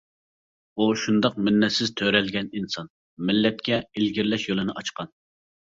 ئۇ 0.77 0.87
شۇنداق 1.01 1.37
مىننەتسىز 1.49 1.93
تۆرەلگەن 2.01 2.49
ئىنسان، 2.61 2.91
مىللەتكە 3.29 3.83
ئىلگىرىلەش 3.91 4.49
يولىنى 4.49 4.77
ئاچقان. 4.83 5.17